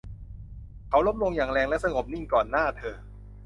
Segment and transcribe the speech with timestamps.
[0.89, 2.97] เขาล้มลงอย่างแรงและสงบนิ่งก่อนหน้าเธอ